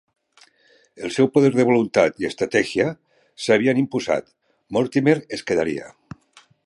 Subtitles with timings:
[1.07, 2.87] El seu poder de voluntat i estratègia
[3.45, 4.33] s'havien imposat:
[4.79, 5.93] Mortimer es quedaria.